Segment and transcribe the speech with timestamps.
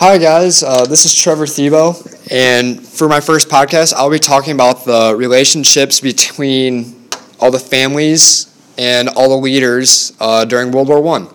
[0.00, 0.62] Hi, guys.
[0.62, 5.12] Uh, this is Trevor Thebo, and for my first podcast, I'll be talking about the
[5.16, 7.08] relationships between
[7.40, 8.46] all the families
[8.78, 11.26] and all the leaders uh, during World War One.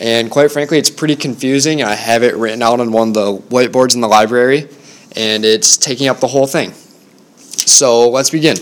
[0.00, 1.82] And quite frankly, it's pretty confusing.
[1.82, 4.70] I have it written out on one of the whiteboards in the library,
[5.14, 6.72] and it's taking up the whole thing.
[7.36, 8.56] So let's begin.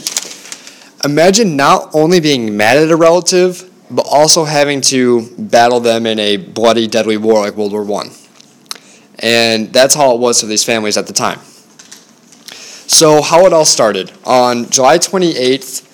[1.05, 6.19] Imagine not only being mad at a relative, but also having to battle them in
[6.19, 8.11] a bloody, deadly war like World War One.
[9.21, 11.41] And that's how it was for these families at the time.
[12.89, 14.13] So, how it all started.
[14.25, 15.85] On July 28th,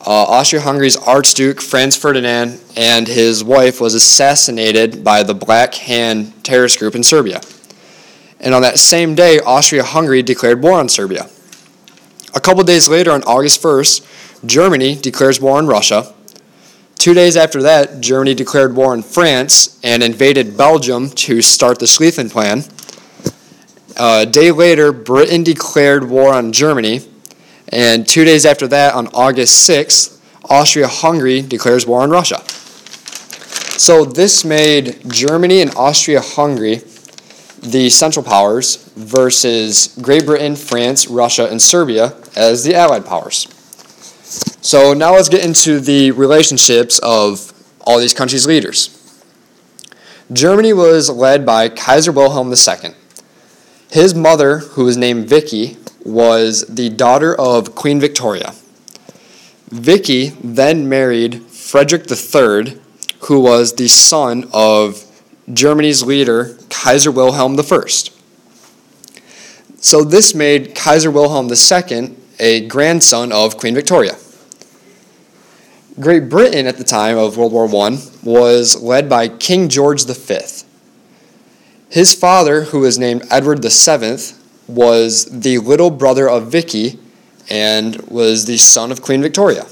[0.00, 6.78] uh, Austria-Hungary's Archduke Franz Ferdinand and his wife was assassinated by the Black Hand terrorist
[6.78, 7.40] group in Serbia.
[8.40, 11.28] And on that same day, Austria-Hungary declared war on Serbia.
[12.34, 16.14] A couple days later, on August 1st, Germany declares war on Russia.
[16.98, 21.86] Two days after that, Germany declared war on France and invaded Belgium to start the
[21.86, 22.64] Schlieffen Plan.
[23.96, 27.02] a day later, Britain declared war on Germany.
[27.68, 32.42] And two days after that, on August 6th, Austria Hungary declares war on Russia.
[33.78, 36.82] So this made Germany and Austria Hungary
[37.62, 43.46] the Central Powers versus Great Britain, France, Russia, and Serbia as the Allied powers.
[44.60, 47.52] So now let's get into the relationships of
[47.86, 48.94] all these countries' leaders.
[50.32, 52.90] Germany was led by Kaiser Wilhelm II.
[53.90, 58.52] His mother, who was named Vicky, was the daughter of Queen Victoria.
[59.68, 62.78] Vicky then married Frederick III,
[63.20, 65.04] who was the son of
[65.52, 67.80] Germany's leader, Kaiser Wilhelm I.
[69.80, 74.16] So this made Kaiser Wilhelm II a grandson of Queen Victoria.
[76.00, 80.38] Great Britain at the time of World War I was led by King George V.
[81.90, 84.18] His father, who was named Edward VII,
[84.68, 87.00] was the little brother of Vicky
[87.50, 89.66] and was the son of Queen Victoria.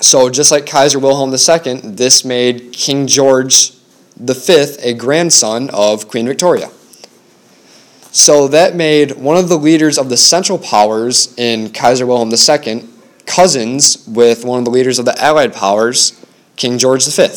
[0.00, 3.72] So, just like Kaiser Wilhelm II, this made King George
[4.20, 6.70] V a grandson of Queen Victoria.
[8.12, 12.90] So, that made one of the leaders of the Central Powers in Kaiser Wilhelm II
[13.26, 16.24] cousins with one of the leaders of the Allied powers,
[16.56, 17.28] King George V.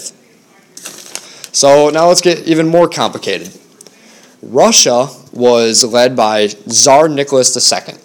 [1.52, 3.52] So, now let's get even more complicated.
[4.42, 7.96] Russia was led by Tsar Nicholas II.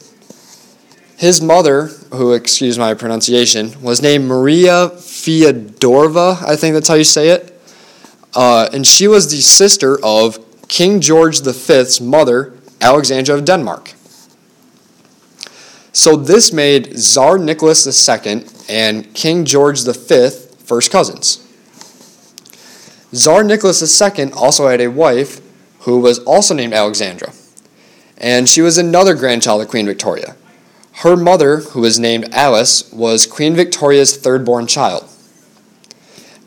[1.16, 7.04] His mother, who, excuse my pronunciation, was named Maria Fyodorova, I think that's how you
[7.04, 7.50] say it.
[8.34, 13.92] Uh, and she was the sister of King George V's mother, Alexandra of Denmark.
[15.94, 20.28] So this made Tsar Nicholas II and King George V
[20.58, 21.40] first cousins.
[23.12, 25.40] Tsar Nicholas II also had a wife
[25.82, 27.32] who was also named Alexandra,
[28.18, 30.34] and she was another grandchild of Queen Victoria.
[30.94, 35.08] Her mother, who was named Alice, was Queen Victoria's third born child.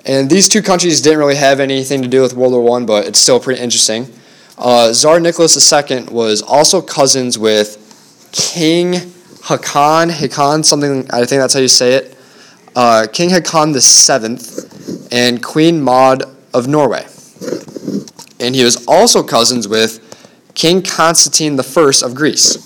[0.06, 3.06] And these two countries didn't really have anything to do with World War I, but
[3.06, 4.12] it's still pretty interesting.
[4.58, 9.14] Uh, Tsar Nicholas II was also cousins with King
[9.48, 12.18] Haakon, Haakon, something, I think that's how you say it,
[12.76, 14.38] uh, King Haakon VII,
[15.12, 17.06] and Queen Maud of Norway
[18.40, 20.04] and he was also cousins with
[20.54, 22.64] King Constantine I of Greece.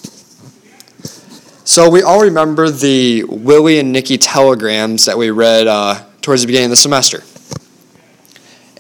[1.63, 6.47] So we all remember the Willie and Nikki telegrams that we read uh, towards the
[6.47, 7.23] beginning of the semester.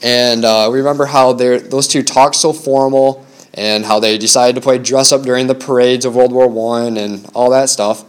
[0.03, 3.25] And uh, we remember how those two talked so formal
[3.61, 6.87] and how they decided to play dress up during the parades of World War I
[6.87, 8.03] and all that stuff.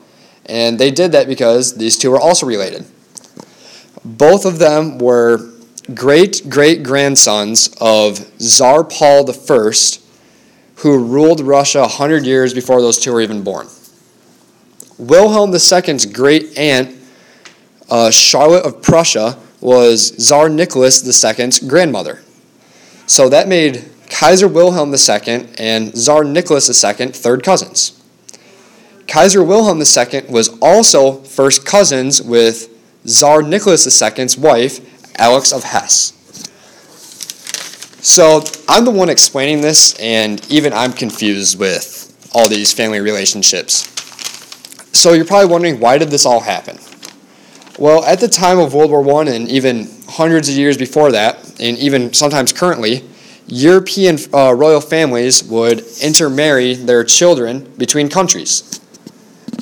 [0.47, 2.87] And they did that because these two were also related.
[4.03, 5.51] Both of them were
[5.95, 9.73] great great grandsons of Tsar Paul I,
[10.77, 13.69] who ruled Russia 100 years before those two were even born.
[14.97, 16.97] Wilhelm II's great aunt,
[17.91, 22.23] uh, Charlotte of Prussia, was Tsar Nicholas II's grandmother.
[23.07, 23.93] So that made
[24.23, 28.01] Kaiser Wilhelm II and Tsar Nicholas II third cousins.
[29.09, 32.69] Kaiser Wilhelm II was also first cousins with
[33.05, 36.13] Tsar Nicholas II's wife, Alix of Hesse.
[38.01, 43.89] So I'm the one explaining this, and even I'm confused with all these family relationships.
[44.97, 46.79] So you're probably wondering why did this all happen?
[47.77, 51.59] Well, at the time of World War I, and even hundreds of years before that,
[51.59, 53.03] and even sometimes currently,
[53.47, 58.81] European uh, royal families would intermarry their children between countries.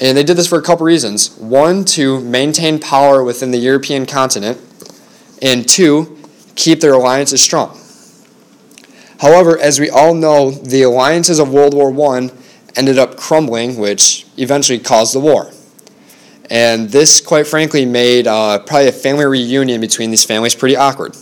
[0.00, 1.36] And they did this for a couple reasons.
[1.36, 4.58] One, to maintain power within the European continent,
[5.42, 6.18] and two,
[6.54, 7.78] keep their alliances strong.
[9.20, 12.30] However, as we all know, the alliances of World War I
[12.76, 15.50] ended up crumbling, which eventually caused the war.
[16.48, 21.16] And this, quite frankly, made uh, probably a family reunion between these families pretty awkward.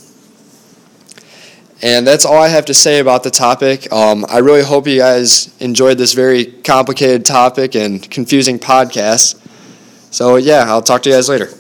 [1.80, 3.92] And that's all I have to say about the topic.
[3.92, 9.40] Um, I really hope you guys enjoyed this very complicated topic and confusing podcast.
[10.10, 11.50] So, yeah, I'll talk to you guys later.